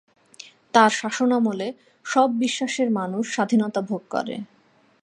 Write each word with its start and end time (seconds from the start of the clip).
তার 0.73 0.91
শাসনামলে 0.91 1.67
সব 2.05 2.29
বিশ্বাসের 2.39 2.89
মানুষ 2.91 3.23
স্বাধীনতা 3.35 3.81
ভোগ 3.81 4.01
করে। 4.09 4.35